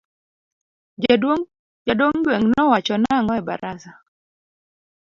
[1.85, 3.91] Jaduong gweng no wacho nango e barasa.